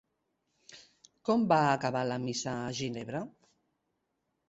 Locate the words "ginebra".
2.83-3.25